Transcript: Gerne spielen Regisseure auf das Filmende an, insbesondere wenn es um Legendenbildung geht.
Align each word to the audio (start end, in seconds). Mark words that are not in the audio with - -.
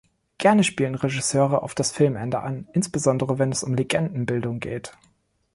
Gerne 0.39 0.63
spielen 0.63 0.95
Regisseure 0.95 1.61
auf 1.61 1.75
das 1.75 1.91
Filmende 1.91 2.39
an, 2.39 2.67
insbesondere 2.73 3.37
wenn 3.37 3.51
es 3.51 3.63
um 3.63 3.75
Legendenbildung 3.75 4.59
geht. 4.59 4.93